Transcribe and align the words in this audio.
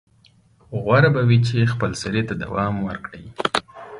غوره 0.81 1.09
به 1.15 1.21
وي 1.27 1.37
چې 1.47 1.71
خپلسرۍ 1.73 2.23
ته 2.29 2.33
دوام 2.43 2.73
ورکړي. 2.87 3.25